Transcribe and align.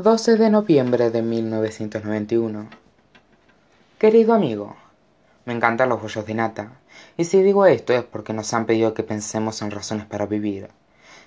12 0.00 0.36
de 0.36 0.48
noviembre 0.48 1.10
de 1.10 1.22
1991 1.22 2.68
Querido 3.98 4.32
amigo, 4.32 4.76
me 5.44 5.52
encantan 5.52 5.88
los 5.88 6.00
bollos 6.00 6.24
de 6.24 6.34
nata, 6.34 6.70
y 7.16 7.24
si 7.24 7.42
digo 7.42 7.66
esto 7.66 7.92
es 7.92 8.04
porque 8.04 8.32
nos 8.32 8.54
han 8.54 8.66
pedido 8.66 8.94
que 8.94 9.02
pensemos 9.02 9.60
en 9.60 9.72
razones 9.72 10.06
para 10.06 10.26
vivir. 10.26 10.68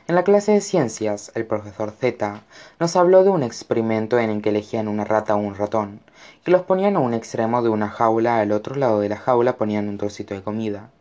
En 0.07 0.15
la 0.15 0.23
clase 0.23 0.53
de 0.53 0.61
ciencias, 0.61 1.33
el 1.35 1.45
profesor 1.45 1.91
Z 1.91 2.43
nos 2.79 2.95
habló 2.95 3.25
de 3.25 3.29
un 3.29 3.43
experimento 3.43 4.17
en 4.19 4.29
el 4.29 4.41
que 4.41 4.51
elegían 4.51 4.87
una 4.87 5.03
rata 5.03 5.35
o 5.35 5.39
un 5.39 5.55
ratón, 5.55 5.99
que 6.45 6.51
los 6.51 6.61
ponían 6.61 6.95
a 6.95 6.99
un 6.99 7.13
extremo 7.13 7.61
de 7.61 7.67
una 7.67 7.89
jaula, 7.89 8.39
al 8.39 8.53
otro 8.53 8.75
lado 8.75 9.01
de 9.01 9.09
la 9.09 9.17
jaula 9.17 9.57
ponían 9.57 9.89
un 9.89 9.97
trocito 9.97 10.33
de 10.33 10.43
comida. 10.43 10.91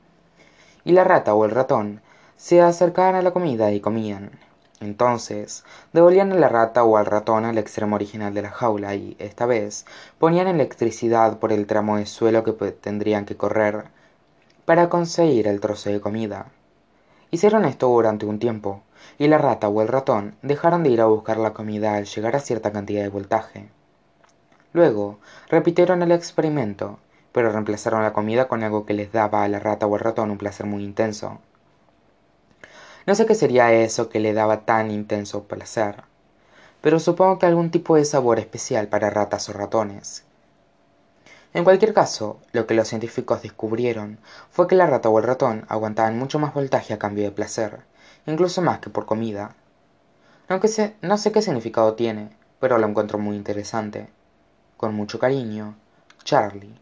Y 0.82 0.91
la 0.91 1.05
rata 1.05 1.34
o 1.34 1.45
el 1.45 1.52
ratón 1.52 2.00
se 2.37 2.62
acercaban 2.62 3.14
a 3.14 3.23
la 3.23 3.30
comida 3.30 3.71
y 3.71 3.79
comían. 3.79 4.50
Entonces, 4.80 5.64
devolvían 5.92 6.32
a 6.32 6.36
la 6.36 6.48
rata 6.48 6.84
o 6.84 6.96
al 6.96 7.04
ratón 7.04 7.44
al 7.44 7.58
extremo 7.58 7.96
original 7.96 8.32
de 8.32 8.43
la 8.43 8.50
jaula 8.50 8.94
y, 8.94 9.14
esta 9.18 9.44
vez, 9.44 9.84
ponían 10.18 10.48
electricidad 10.48 11.38
por 11.38 11.52
el 11.52 11.66
tramo 11.66 11.98
de 11.98 12.07
suelo 12.07 12.44
que 12.44 12.52
tendrían 12.72 13.26
que 13.26 13.36
correr 13.36 13.85
para 14.64 14.88
conseguir 14.88 15.48
el 15.48 15.61
trozo 15.61 15.90
de 15.90 16.00
comida. 16.00 16.46
Hicieron 17.30 17.66
esto 17.66 17.88
durante 17.88 18.24
un 18.24 18.38
tiempo, 18.38 18.82
y 19.18 19.29
la 19.29 19.36
rata 19.36 19.68
o 19.68 19.82
el 19.82 19.88
ratón 19.88 20.35
dejaron 20.40 20.82
de 20.82 20.90
ir 20.90 21.00
a 21.02 21.07
buscar 21.07 21.36
la 21.36 21.52
comida 21.52 21.94
al 21.94 22.07
llegar 22.07 22.35
a 22.35 22.40
cierta 22.40 22.72
cantidad 22.72 23.02
de 23.02 23.08
voltaje. 23.08 23.68
Luego, 24.72 25.18
repitieron 25.49 26.02
el 26.02 26.12
experimento, 26.12 26.99
pero 27.32 27.52
reemplazaron 27.52 28.02
la 28.02 28.12
comida 28.12 28.49
con 28.49 28.62
algo 28.62 28.86
que 28.86 28.94
les 28.94 29.12
daba 29.12 29.44
a 29.44 29.49
la 29.49 29.58
rata 29.58 29.86
o 29.86 29.94
al 29.94 30.00
ratón 30.00 30.30
un 30.30 30.38
placer 30.38 30.64
muy 30.64 30.85
intenso. 30.85 31.38
No 33.11 33.17
sé 33.17 33.27
qué 33.27 33.34
sería 33.34 33.73
eso 33.73 34.09
que 34.09 34.20
le 34.20 34.33
daba 34.33 34.61
tan 34.61 34.92
intenso 34.92 35.42
placer, 35.42 36.05
pero 36.81 37.00
supongo 37.00 37.41
que 37.41 37.47
algún 37.47 37.73
tipo 37.73 37.97
de 37.97 38.05
sabor 38.05 38.39
especial 38.39 38.86
para 38.86 39.11
ratas 39.11 39.48
o 39.48 39.52
ratones. 39.52 40.22
En 41.52 41.64
cualquier 41.64 41.92
caso, 41.92 42.39
lo 42.52 42.69
que 42.69 42.75
los 42.75 42.86
científicos 42.86 43.42
descubrieron 43.42 44.20
fue 44.52 44.69
que 44.69 44.77
la 44.77 44.86
rata 44.86 45.08
o 45.08 45.19
el 45.19 45.25
ratón 45.25 45.64
aguantaban 45.69 46.20
mucho 46.20 46.39
más 46.39 46.55
voltaje 46.55 46.94
a 46.94 47.00
cambio 47.00 47.25
de 47.25 47.33
placer, 47.33 47.80
incluso 48.27 48.62
más 48.62 48.78
que 48.78 48.91
por 48.91 49.06
comida. 49.06 49.56
Aunque 50.47 50.69
sé, 50.69 50.95
no 51.02 51.19
sé 51.19 51.33
qué 51.33 51.42
significado 51.42 51.95
tiene, 51.95 52.30
pero 52.61 52.78
lo 52.78 52.86
encuentro 52.86 53.19
muy 53.19 53.34
interesante. 53.34 54.08
Con 54.77 54.95
mucho 54.95 55.19
cariño, 55.19 55.74
Charlie. 56.22 56.78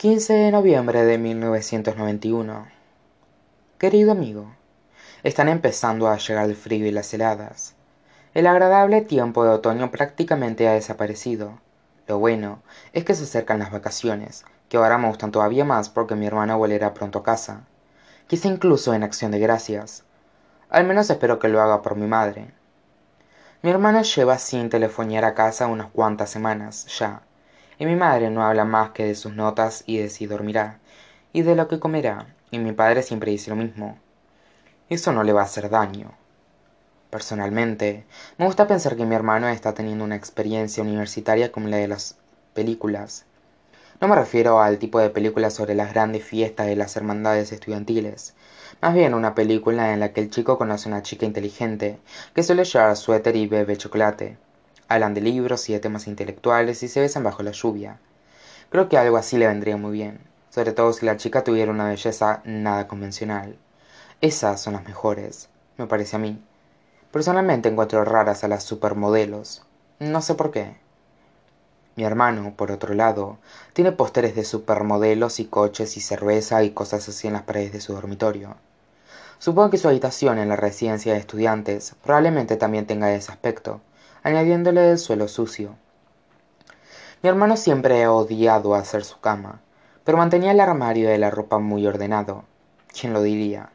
15 0.00 0.32
de 0.32 0.50
noviembre 0.50 1.04
de 1.04 1.18
1991 1.18 2.68
Querido 3.76 4.12
amigo, 4.12 4.50
están 5.22 5.50
empezando 5.50 6.08
a 6.08 6.16
llegar 6.16 6.46
el 6.46 6.56
frío 6.56 6.86
y 6.86 6.90
las 6.90 7.12
heladas. 7.12 7.74
El 8.32 8.46
agradable 8.46 9.02
tiempo 9.02 9.44
de 9.44 9.50
otoño 9.50 9.90
prácticamente 9.90 10.66
ha 10.66 10.72
desaparecido. 10.72 11.60
Lo 12.06 12.18
bueno 12.18 12.62
es 12.94 13.04
que 13.04 13.14
se 13.14 13.24
acercan 13.24 13.58
las 13.58 13.72
vacaciones, 13.72 14.46
que 14.70 14.78
ahora 14.78 14.96
me 14.96 15.08
gustan 15.08 15.32
todavía 15.32 15.66
más 15.66 15.90
porque 15.90 16.14
mi 16.14 16.26
hermano 16.26 16.56
volverá 16.56 16.94
pronto 16.94 17.18
a 17.18 17.22
casa. 17.22 17.66
Quizá 18.26 18.48
incluso 18.48 18.94
en 18.94 19.02
acción 19.02 19.32
de 19.32 19.38
gracias. 19.38 20.04
Al 20.70 20.86
menos 20.86 21.10
espero 21.10 21.38
que 21.38 21.48
lo 21.48 21.60
haga 21.60 21.82
por 21.82 21.96
mi 21.96 22.06
madre. 22.06 22.50
Mi 23.60 23.68
hermano 23.68 24.00
lleva 24.00 24.38
sin 24.38 24.70
telefonear 24.70 25.26
a 25.26 25.34
casa 25.34 25.66
unas 25.66 25.90
cuantas 25.90 26.30
semanas 26.30 26.86
ya 26.98 27.20
y 27.80 27.86
mi 27.86 27.96
madre 27.96 28.30
no 28.30 28.44
habla 28.44 28.66
más 28.66 28.90
que 28.90 29.06
de 29.06 29.14
sus 29.14 29.34
notas 29.34 29.84
y 29.86 29.96
de 29.96 30.10
si 30.10 30.26
dormirá, 30.26 30.78
y 31.32 31.40
de 31.40 31.56
lo 31.56 31.66
que 31.66 31.80
comerá, 31.80 32.26
y 32.50 32.58
mi 32.58 32.72
padre 32.72 33.02
siempre 33.02 33.30
dice 33.30 33.48
lo 33.48 33.56
mismo. 33.56 33.96
Eso 34.90 35.12
no 35.12 35.22
le 35.22 35.32
va 35.32 35.40
a 35.40 35.44
hacer 35.44 35.70
daño. 35.70 36.12
Personalmente, 37.08 38.04
me 38.36 38.44
gusta 38.44 38.66
pensar 38.66 38.96
que 38.96 39.06
mi 39.06 39.14
hermano 39.14 39.48
está 39.48 39.72
teniendo 39.72 40.04
una 40.04 40.16
experiencia 40.16 40.82
universitaria 40.82 41.50
como 41.50 41.68
la 41.68 41.78
de 41.78 41.88
las 41.88 42.18
películas. 42.52 43.24
No 43.98 44.08
me 44.08 44.14
refiero 44.14 44.60
al 44.60 44.78
tipo 44.78 44.98
de 44.98 45.08
película 45.08 45.48
sobre 45.48 45.74
las 45.74 45.94
grandes 45.94 46.22
fiestas 46.22 46.66
de 46.66 46.76
las 46.76 46.94
hermandades 46.98 47.50
estudiantiles, 47.50 48.34
más 48.82 48.92
bien 48.92 49.14
una 49.14 49.34
película 49.34 49.94
en 49.94 50.00
la 50.00 50.12
que 50.12 50.20
el 50.20 50.28
chico 50.28 50.58
conoce 50.58 50.86
a 50.86 50.92
una 50.92 51.02
chica 51.02 51.24
inteligente, 51.24 51.98
que 52.34 52.42
suele 52.42 52.64
llevar 52.64 52.94
suéter 52.94 53.36
y 53.36 53.46
bebe 53.46 53.78
chocolate, 53.78 54.36
hablan 54.90 55.14
de 55.14 55.20
libros 55.20 55.70
y 55.70 55.72
de 55.72 55.78
temas 55.78 56.08
intelectuales 56.08 56.82
y 56.82 56.88
se 56.88 57.00
besan 57.00 57.22
bajo 57.22 57.44
la 57.44 57.52
lluvia. 57.52 58.00
Creo 58.70 58.88
que 58.88 58.98
algo 58.98 59.16
así 59.16 59.38
le 59.38 59.46
vendría 59.46 59.76
muy 59.76 59.92
bien, 59.92 60.20
sobre 60.50 60.72
todo 60.72 60.92
si 60.92 61.06
la 61.06 61.16
chica 61.16 61.44
tuviera 61.44 61.70
una 61.70 61.88
belleza 61.88 62.42
nada 62.44 62.88
convencional. 62.88 63.56
Esas 64.20 64.60
son 64.60 64.72
las 64.72 64.84
mejores, 64.84 65.48
me 65.78 65.86
parece 65.86 66.16
a 66.16 66.18
mí. 66.18 66.42
Personalmente 67.12 67.68
encuentro 67.68 68.04
raras 68.04 68.42
a 68.42 68.48
las 68.48 68.64
supermodelos. 68.64 69.62
No 70.00 70.20
sé 70.22 70.34
por 70.34 70.50
qué. 70.50 70.76
Mi 71.94 72.02
hermano, 72.02 72.54
por 72.56 72.72
otro 72.72 72.92
lado, 72.94 73.38
tiene 73.72 73.92
pósteres 73.92 74.34
de 74.34 74.44
supermodelos 74.44 75.38
y 75.38 75.44
coches 75.44 75.96
y 75.96 76.00
cerveza 76.00 76.64
y 76.64 76.70
cosas 76.70 77.08
así 77.08 77.28
en 77.28 77.34
las 77.34 77.42
paredes 77.42 77.72
de 77.72 77.80
su 77.80 77.92
dormitorio. 77.92 78.56
Supongo 79.38 79.70
que 79.70 79.78
su 79.78 79.86
habitación 79.86 80.38
en 80.38 80.48
la 80.48 80.56
residencia 80.56 81.12
de 81.12 81.20
estudiantes 81.20 81.94
probablemente 82.02 82.56
también 82.56 82.86
tenga 82.86 83.12
ese 83.12 83.30
aspecto, 83.30 83.80
añadiéndole 84.22 84.90
el 84.90 84.98
suelo 84.98 85.28
sucio. 85.28 85.76
Mi 87.22 87.28
hermano 87.28 87.56
siempre 87.56 88.02
ha 88.04 88.12
odiado 88.12 88.74
hacer 88.74 89.04
su 89.04 89.20
cama, 89.20 89.60
pero 90.04 90.18
mantenía 90.18 90.52
el 90.52 90.60
armario 90.60 91.08
de 91.08 91.18
la 91.18 91.30
ropa 91.30 91.58
muy 91.58 91.86
ordenado. 91.86 92.44
¿Quién 92.88 93.12
lo 93.12 93.22
diría? 93.22 93.70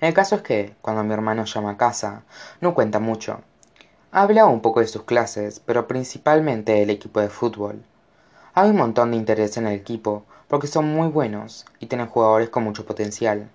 El 0.00 0.12
caso 0.14 0.36
es 0.36 0.42
que, 0.42 0.74
cuando 0.80 1.04
mi 1.04 1.14
hermano 1.14 1.44
llama 1.44 1.72
a 1.72 1.76
casa, 1.76 2.22
no 2.60 2.74
cuenta 2.74 2.98
mucho. 2.98 3.40
Habla 4.12 4.46
un 4.46 4.60
poco 4.60 4.80
de 4.80 4.86
sus 4.86 5.04
clases, 5.04 5.60
pero 5.60 5.86
principalmente 5.86 6.72
del 6.72 6.90
equipo 6.90 7.20
de 7.20 7.28
fútbol. 7.28 7.82
Hay 8.54 8.70
un 8.70 8.76
montón 8.76 9.10
de 9.10 9.16
interés 9.16 9.56
en 9.56 9.66
el 9.66 9.74
equipo, 9.74 10.24
porque 10.48 10.66
son 10.66 10.86
muy 10.86 11.08
buenos 11.08 11.64
y 11.80 11.86
tienen 11.86 12.06
jugadores 12.06 12.48
con 12.48 12.64
mucho 12.64 12.84
potencial. 12.84 13.48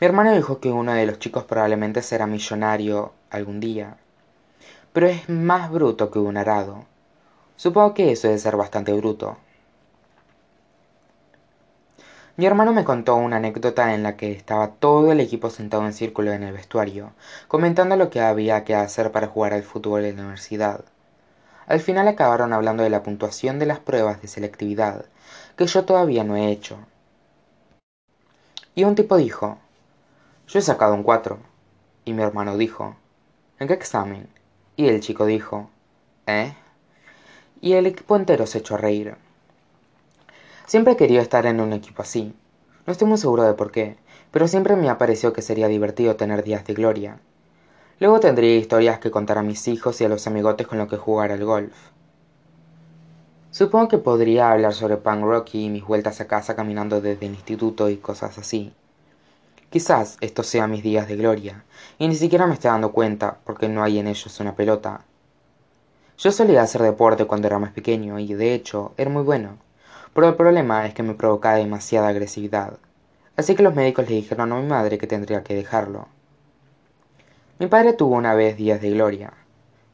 Mi 0.00 0.06
hermano 0.06 0.34
dijo 0.34 0.60
que 0.60 0.70
uno 0.70 0.92
de 0.92 1.06
los 1.06 1.18
chicos 1.18 1.44
probablemente 1.44 2.02
será 2.02 2.26
millonario 2.26 3.12
algún 3.30 3.60
día, 3.60 3.96
pero 4.96 5.08
es 5.08 5.28
más 5.28 5.70
bruto 5.70 6.10
que 6.10 6.18
un 6.18 6.38
arado. 6.38 6.86
Supongo 7.56 7.92
que 7.92 8.12
eso 8.12 8.28
debe 8.28 8.40
ser 8.40 8.56
bastante 8.56 8.94
bruto. 8.94 9.36
Mi 12.38 12.46
hermano 12.46 12.72
me 12.72 12.82
contó 12.82 13.16
una 13.16 13.36
anécdota 13.36 13.92
en 13.92 14.02
la 14.02 14.16
que 14.16 14.32
estaba 14.32 14.68
todo 14.68 15.12
el 15.12 15.20
equipo 15.20 15.50
sentado 15.50 15.84
en 15.84 15.92
círculo 15.92 16.32
en 16.32 16.44
el 16.44 16.54
vestuario, 16.54 17.12
comentando 17.46 17.94
lo 17.96 18.08
que 18.08 18.22
había 18.22 18.64
que 18.64 18.74
hacer 18.74 19.12
para 19.12 19.26
jugar 19.26 19.52
al 19.52 19.64
fútbol 19.64 20.06
en 20.06 20.16
la 20.16 20.22
universidad. 20.22 20.82
Al 21.66 21.80
final 21.80 22.08
acabaron 22.08 22.54
hablando 22.54 22.82
de 22.82 22.88
la 22.88 23.02
puntuación 23.02 23.58
de 23.58 23.66
las 23.66 23.80
pruebas 23.80 24.22
de 24.22 24.28
selectividad, 24.28 25.04
que 25.58 25.66
yo 25.66 25.84
todavía 25.84 26.24
no 26.24 26.36
he 26.36 26.50
hecho. 26.50 26.78
Y 28.74 28.84
un 28.84 28.94
tipo 28.94 29.18
dijo, 29.18 29.58
yo 30.48 30.58
he 30.58 30.62
sacado 30.62 30.94
un 30.94 31.02
4. 31.02 31.38
Y 32.06 32.14
mi 32.14 32.22
hermano 32.22 32.56
dijo, 32.56 32.96
¿en 33.58 33.68
qué 33.68 33.74
examen? 33.74 34.35
Y 34.76 34.88
el 34.88 35.00
chico 35.00 35.24
dijo, 35.24 35.70
¿eh? 36.26 36.54
Y 37.62 37.72
el 37.72 37.86
equipo 37.86 38.14
entero 38.14 38.46
se 38.46 38.58
echó 38.58 38.74
a 38.74 38.78
reír. 38.78 39.16
Siempre 40.66 40.92
he 40.92 40.96
querido 40.96 41.22
estar 41.22 41.46
en 41.46 41.60
un 41.60 41.72
equipo 41.72 42.02
así. 42.02 42.34
No 42.86 42.92
estoy 42.92 43.08
muy 43.08 43.16
seguro 43.16 43.44
de 43.44 43.54
por 43.54 43.70
qué, 43.72 43.96
pero 44.30 44.48
siempre 44.48 44.76
me 44.76 44.90
ha 44.90 44.98
parecido 44.98 45.32
que 45.32 45.40
sería 45.40 45.68
divertido 45.68 46.16
tener 46.16 46.42
días 46.42 46.66
de 46.66 46.74
gloria. 46.74 47.18
Luego 48.00 48.20
tendría 48.20 48.54
historias 48.56 48.98
que 48.98 49.10
contar 49.10 49.38
a 49.38 49.42
mis 49.42 49.66
hijos 49.66 49.98
y 50.00 50.04
a 50.04 50.08
los 50.10 50.26
amigotes 50.26 50.66
con 50.66 50.76
los 50.76 50.88
que 50.88 50.98
jugar 50.98 51.32
al 51.32 51.44
golf. 51.44 51.74
Supongo 53.50 53.88
que 53.88 53.96
podría 53.96 54.52
hablar 54.52 54.74
sobre 54.74 54.98
punk 54.98 55.22
rock 55.22 55.54
y 55.54 55.70
mis 55.70 55.86
vueltas 55.86 56.20
a 56.20 56.26
casa 56.26 56.54
caminando 56.54 57.00
desde 57.00 57.24
el 57.24 57.32
instituto 57.32 57.88
y 57.88 57.96
cosas 57.96 58.36
así. 58.36 58.74
Quizás 59.70 60.16
estos 60.20 60.46
sean 60.46 60.70
mis 60.70 60.82
días 60.82 61.08
de 61.08 61.16
gloria, 61.16 61.64
y 61.98 62.06
ni 62.06 62.14
siquiera 62.14 62.46
me 62.46 62.54
esté 62.54 62.68
dando 62.68 62.92
cuenta 62.92 63.38
porque 63.44 63.68
no 63.68 63.82
hay 63.82 63.98
en 63.98 64.06
ellos 64.06 64.38
una 64.38 64.54
pelota. 64.54 65.02
Yo 66.18 66.30
solía 66.30 66.62
hacer 66.62 66.82
deporte 66.82 67.26
cuando 67.26 67.48
era 67.48 67.58
más 67.58 67.72
pequeño 67.72 68.18
y 68.18 68.32
de 68.32 68.54
hecho 68.54 68.92
era 68.96 69.10
muy 69.10 69.22
bueno, 69.22 69.58
pero 70.14 70.28
el 70.28 70.36
problema 70.36 70.86
es 70.86 70.94
que 70.94 71.02
me 71.02 71.14
provocaba 71.14 71.56
demasiada 71.56 72.08
agresividad, 72.08 72.78
así 73.36 73.56
que 73.56 73.64
los 73.64 73.74
médicos 73.74 74.08
le 74.08 74.14
dijeron 74.14 74.52
a 74.52 74.56
mi 74.56 74.66
madre 74.66 74.98
que 74.98 75.08
tendría 75.08 75.42
que 75.42 75.54
dejarlo. 75.54 76.06
Mi 77.58 77.66
padre 77.66 77.92
tuvo 77.92 78.14
una 78.14 78.34
vez 78.34 78.56
días 78.56 78.80
de 78.80 78.90
gloria. 78.90 79.32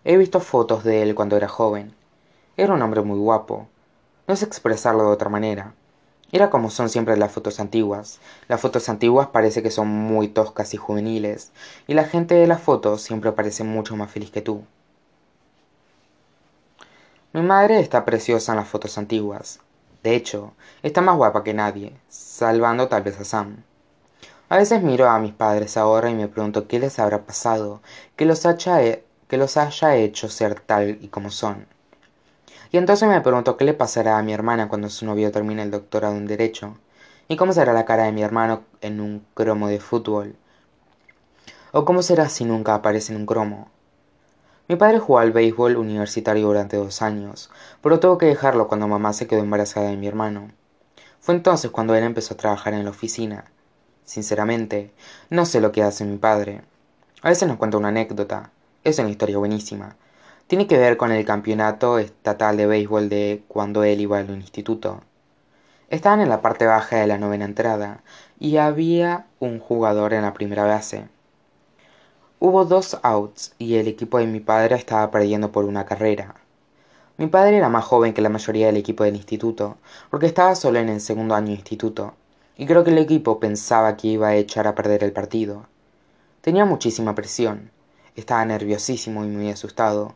He 0.04 0.16
visto 0.16 0.40
fotos 0.40 0.84
de 0.84 1.02
él 1.02 1.14
cuando 1.14 1.36
era 1.36 1.48
joven. 1.48 1.94
Era 2.56 2.74
un 2.74 2.82
hombre 2.82 3.02
muy 3.02 3.18
guapo. 3.18 3.68
No 4.28 4.36
sé 4.36 4.44
expresarlo 4.44 5.04
de 5.04 5.10
otra 5.10 5.28
manera, 5.28 5.74
era 6.32 6.48
como 6.50 6.70
son 6.70 6.88
siempre 6.88 7.16
las 7.18 7.30
fotos 7.30 7.60
antiguas. 7.60 8.18
Las 8.48 8.60
fotos 8.60 8.88
antiguas 8.88 9.28
parece 9.28 9.62
que 9.62 9.70
son 9.70 9.88
muy 9.88 10.28
toscas 10.28 10.72
y 10.72 10.78
juveniles, 10.78 11.52
y 11.86 11.94
la 11.94 12.04
gente 12.04 12.34
de 12.34 12.46
las 12.46 12.62
fotos 12.62 13.02
siempre 13.02 13.32
parece 13.32 13.64
mucho 13.64 13.96
más 13.96 14.10
feliz 14.10 14.30
que 14.30 14.40
tú. 14.40 14.64
Mi 17.34 17.42
madre 17.42 17.80
está 17.80 18.04
preciosa 18.04 18.52
en 18.52 18.56
las 18.56 18.68
fotos 18.68 18.96
antiguas. 18.98 19.60
De 20.02 20.16
hecho, 20.16 20.54
está 20.82 21.00
más 21.02 21.16
guapa 21.16 21.44
que 21.44 21.54
nadie, 21.54 21.92
salvando 22.08 22.88
tal 22.88 23.02
vez 23.02 23.20
a 23.20 23.24
Sam. 23.24 23.62
A 24.48 24.56
veces 24.56 24.82
miro 24.82 25.08
a 25.08 25.18
mis 25.18 25.32
padres 25.32 25.76
ahora 25.76 26.10
y 26.10 26.14
me 26.14 26.28
pregunto 26.28 26.66
qué 26.66 26.78
les 26.78 26.98
habrá 26.98 27.24
pasado, 27.24 27.80
que 28.16 28.24
los 28.26 28.44
haya, 28.46 29.00
que 29.28 29.36
los 29.36 29.56
haya 29.56 29.96
hecho 29.96 30.28
ser 30.28 30.60
tal 30.60 30.98
y 31.00 31.08
como 31.08 31.30
son. 31.30 31.66
Y 32.72 32.78
entonces 32.78 33.06
me 33.06 33.20
pregunto 33.20 33.58
qué 33.58 33.66
le 33.66 33.74
pasará 33.74 34.16
a 34.16 34.22
mi 34.22 34.32
hermana 34.32 34.68
cuando 34.68 34.88
su 34.88 35.04
novio 35.04 35.30
termine 35.30 35.62
el 35.62 35.70
doctorado 35.70 36.16
en 36.16 36.26
Derecho, 36.26 36.78
y 37.28 37.36
cómo 37.36 37.52
será 37.52 37.74
la 37.74 37.84
cara 37.84 38.04
de 38.04 38.12
mi 38.12 38.22
hermano 38.22 38.62
en 38.80 39.02
un 39.02 39.26
cromo 39.34 39.68
de 39.68 39.78
fútbol, 39.78 40.36
o 41.72 41.84
cómo 41.84 42.02
será 42.02 42.30
si 42.30 42.46
nunca 42.46 42.74
aparece 42.74 43.12
en 43.12 43.20
un 43.20 43.26
cromo. 43.26 43.68
Mi 44.68 44.76
padre 44.76 45.00
jugó 45.00 45.18
al 45.18 45.32
béisbol 45.32 45.76
universitario 45.76 46.46
durante 46.46 46.78
dos 46.78 47.02
años, 47.02 47.50
pero 47.82 48.00
tuvo 48.00 48.16
que 48.16 48.24
dejarlo 48.24 48.68
cuando 48.68 48.88
mamá 48.88 49.12
se 49.12 49.26
quedó 49.26 49.40
embarazada 49.40 49.90
de 49.90 49.98
mi 49.98 50.06
hermano. 50.06 50.50
Fue 51.20 51.34
entonces 51.34 51.70
cuando 51.70 51.94
él 51.94 52.04
empezó 52.04 52.32
a 52.32 52.38
trabajar 52.38 52.72
en 52.72 52.84
la 52.84 52.90
oficina. 52.90 53.44
Sinceramente, 54.04 54.92
no 55.28 55.44
sé 55.44 55.60
lo 55.60 55.72
que 55.72 55.82
hace 55.82 56.06
mi 56.06 56.16
padre. 56.16 56.62
A 57.20 57.28
veces 57.28 57.46
nos 57.46 57.58
cuenta 57.58 57.76
una 57.76 57.88
anécdota. 57.88 58.50
Es 58.82 58.98
una 58.98 59.10
historia 59.10 59.36
buenísima. 59.36 59.96
Tiene 60.52 60.66
que 60.66 60.76
ver 60.76 60.98
con 60.98 61.12
el 61.12 61.24
campeonato 61.24 61.98
estatal 61.98 62.58
de 62.58 62.66
béisbol 62.66 63.08
de 63.08 63.42
cuando 63.48 63.84
él 63.84 64.02
iba 64.02 64.18
al 64.18 64.28
instituto. 64.28 65.00
Estaban 65.88 66.20
en 66.20 66.28
la 66.28 66.42
parte 66.42 66.66
baja 66.66 66.96
de 66.96 67.06
la 67.06 67.16
novena 67.16 67.46
entrada 67.46 68.02
y 68.38 68.58
había 68.58 69.24
un 69.40 69.60
jugador 69.60 70.12
en 70.12 70.20
la 70.20 70.34
primera 70.34 70.64
base. 70.64 71.08
Hubo 72.38 72.66
dos 72.66 72.98
outs 73.02 73.54
y 73.58 73.76
el 73.76 73.88
equipo 73.88 74.18
de 74.18 74.26
mi 74.26 74.40
padre 74.40 74.76
estaba 74.76 75.10
perdiendo 75.10 75.50
por 75.52 75.64
una 75.64 75.86
carrera. 75.86 76.34
Mi 77.16 77.28
padre 77.28 77.56
era 77.56 77.70
más 77.70 77.86
joven 77.86 78.12
que 78.12 78.20
la 78.20 78.28
mayoría 78.28 78.66
del 78.66 78.76
equipo 78.76 79.04
del 79.04 79.16
instituto, 79.16 79.78
porque 80.10 80.26
estaba 80.26 80.54
solo 80.54 80.78
en 80.80 80.90
el 80.90 81.00
segundo 81.00 81.34
año 81.34 81.46
de 81.46 81.52
instituto, 81.52 82.12
y 82.58 82.66
creo 82.66 82.84
que 82.84 82.90
el 82.90 82.98
equipo 82.98 83.40
pensaba 83.40 83.96
que 83.96 84.08
iba 84.08 84.28
a 84.28 84.36
echar 84.36 84.66
a 84.66 84.74
perder 84.74 85.02
el 85.02 85.14
partido. 85.14 85.64
Tenía 86.42 86.66
muchísima 86.66 87.14
presión, 87.14 87.70
estaba 88.16 88.44
nerviosísimo 88.44 89.24
y 89.24 89.28
muy 89.28 89.50
asustado, 89.50 90.14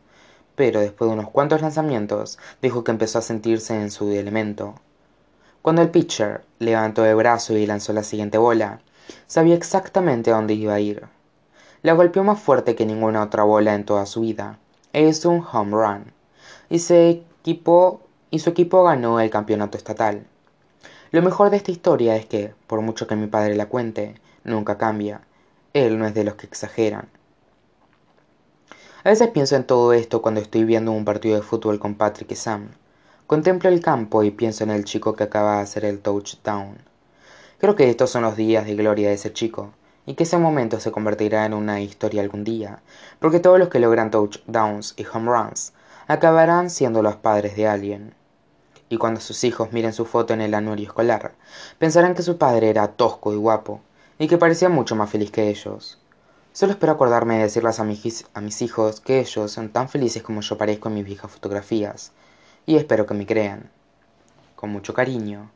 pero 0.57 0.79
después 0.79 1.07
de 1.07 1.13
unos 1.13 1.29
cuantos 1.29 1.61
lanzamientos 1.61 2.39
dijo 2.63 2.83
que 2.83 2.89
empezó 2.89 3.19
a 3.19 3.21
sentirse 3.21 3.79
en 3.79 3.91
su 3.91 4.09
elemento. 4.09 4.73
Cuando 5.61 5.83
el 5.83 5.91
pitcher 5.91 6.41
levantó 6.57 7.05
el 7.05 7.15
brazo 7.15 7.55
y 7.55 7.67
lanzó 7.67 7.93
la 7.93 8.01
siguiente 8.01 8.39
bola, 8.39 8.81
sabía 9.27 9.53
exactamente 9.53 10.31
a 10.31 10.35
dónde 10.35 10.55
iba 10.55 10.73
a 10.73 10.79
ir. 10.79 11.05
La 11.83 11.93
golpeó 11.93 12.23
más 12.23 12.39
fuerte 12.39 12.75
que 12.75 12.87
ninguna 12.87 13.21
otra 13.21 13.43
bola 13.43 13.75
en 13.75 13.85
toda 13.85 14.07
su 14.07 14.21
vida. 14.21 14.57
Es 14.93 15.25
un 15.25 15.45
home 15.45 15.71
run. 15.73 16.11
Y, 16.71 16.81
equipo, 16.91 18.01
y 18.31 18.39
su 18.39 18.49
equipo 18.49 18.83
ganó 18.83 19.19
el 19.19 19.29
campeonato 19.29 19.77
estatal. 19.77 20.25
Lo 21.11 21.21
mejor 21.21 21.51
de 21.51 21.57
esta 21.57 21.71
historia 21.71 22.15
es 22.15 22.25
que, 22.25 22.55
por 22.65 22.81
mucho 22.81 23.05
que 23.05 23.15
mi 23.15 23.27
padre 23.27 23.55
la 23.55 23.67
cuente, 23.67 24.15
nunca 24.43 24.79
cambia. 24.79 25.21
Él 25.73 25.99
no 25.99 26.07
es 26.07 26.15
de 26.15 26.23
los 26.23 26.33
que 26.33 26.47
exageran. 26.47 27.09
A 29.07 29.11
veces 29.11 29.29
pienso 29.29 29.55
en 29.55 29.63
todo 29.63 29.93
esto 29.93 30.21
cuando 30.21 30.41
estoy 30.41 30.65
viendo 30.65 30.91
un 30.91 31.05
partido 31.05 31.37
de 31.37 31.41
fútbol 31.41 31.79
con 31.79 31.95
Patrick 31.95 32.29
y 32.31 32.35
Sam. 32.35 32.71
Contemplo 33.25 33.69
el 33.69 33.79
campo 33.79 34.21
y 34.21 34.31
pienso 34.31 34.65
en 34.65 34.69
el 34.69 34.83
chico 34.83 35.15
que 35.15 35.23
acaba 35.23 35.55
de 35.55 35.61
hacer 35.61 35.85
el 35.85 36.01
touchdown. 36.01 36.77
Creo 37.57 37.73
que 37.77 37.89
estos 37.89 38.09
son 38.09 38.23
los 38.23 38.35
días 38.35 38.65
de 38.65 38.75
gloria 38.75 39.07
de 39.07 39.13
ese 39.13 39.31
chico, 39.31 39.71
y 40.05 40.15
que 40.15 40.23
ese 40.23 40.37
momento 40.37 40.81
se 40.81 40.91
convertirá 40.91 41.45
en 41.45 41.53
una 41.53 41.79
historia 41.79 42.21
algún 42.21 42.43
día, 42.43 42.81
porque 43.19 43.39
todos 43.39 43.57
los 43.57 43.69
que 43.69 43.79
logran 43.79 44.11
touchdowns 44.11 44.93
y 44.97 45.05
home 45.05 45.31
runs 45.31 45.71
acabarán 46.07 46.69
siendo 46.69 47.01
los 47.01 47.15
padres 47.15 47.55
de 47.55 47.65
alguien. 47.65 48.13
Y 48.89 48.97
cuando 48.97 49.21
sus 49.21 49.41
hijos 49.45 49.71
miren 49.71 49.93
su 49.93 50.03
foto 50.03 50.33
en 50.33 50.41
el 50.41 50.53
anuario 50.53 50.85
escolar, 50.85 51.33
pensarán 51.79 52.13
que 52.13 52.23
su 52.23 52.37
padre 52.37 52.69
era 52.69 52.89
tosco 52.89 53.31
y 53.31 53.37
guapo, 53.37 53.79
y 54.19 54.27
que 54.27 54.37
parecía 54.37 54.67
mucho 54.67 54.97
más 54.97 55.09
feliz 55.09 55.31
que 55.31 55.47
ellos. 55.47 55.97
Solo 56.57 56.71
espero 56.71 56.93
acordarme 56.93 57.35
de 57.35 57.43
decirles 57.43 57.79
a 57.79 57.83
mis, 57.83 58.25
a 58.33 58.41
mis 58.41 58.63
hijos 58.63 58.99
que 58.99 59.19
ellos 59.19 59.51
son 59.51 59.69
tan 59.69 59.89
felices 59.89 60.23
como 60.23 60.41
yo 60.41 60.57
parezco 60.57 60.89
en 60.89 60.95
mis 60.95 61.05
viejas 61.05 61.29
fotografías, 61.29 62.13
y 62.65 62.77
espero 62.77 63.05
que 63.05 63.13
me 63.13 63.27
crean. 63.27 63.69
Con 64.55 64.71
mucho 64.71 64.91
cariño, 64.91 65.51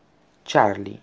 Charlie. 0.46 1.00